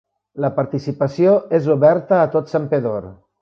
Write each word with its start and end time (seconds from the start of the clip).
La 0.45 0.49
participació 0.55 1.33
és 1.59 1.67
oberta 1.75 2.19
a 2.23 2.33
tot 2.37 2.51
Santpedor. 2.55 3.07